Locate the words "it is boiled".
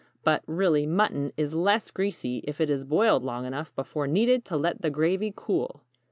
2.59-3.21